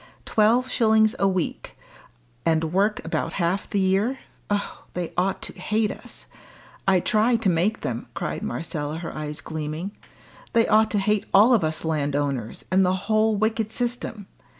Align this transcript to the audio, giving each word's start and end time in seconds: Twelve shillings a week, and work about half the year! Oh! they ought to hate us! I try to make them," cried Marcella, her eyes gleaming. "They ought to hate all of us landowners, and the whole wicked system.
Twelve 0.25 0.67
shillings 0.67 1.15
a 1.19 1.27
week, 1.27 1.77
and 2.43 2.73
work 2.73 3.05
about 3.05 3.33
half 3.33 3.69
the 3.69 3.79
year! 3.79 4.17
Oh! 4.49 4.83
they 4.95 5.13
ought 5.15 5.43
to 5.43 5.53
hate 5.53 5.91
us! 5.91 6.25
I 6.87 6.99
try 6.99 7.35
to 7.35 7.49
make 7.51 7.81
them," 7.81 8.07
cried 8.15 8.41
Marcella, 8.41 8.97
her 8.97 9.15
eyes 9.15 9.41
gleaming. 9.41 9.91
"They 10.53 10.67
ought 10.67 10.89
to 10.89 10.97
hate 10.97 11.25
all 11.35 11.53
of 11.53 11.63
us 11.63 11.85
landowners, 11.85 12.65
and 12.71 12.83
the 12.83 12.95
whole 13.05 13.35
wicked 13.35 13.69
system. 13.71 14.25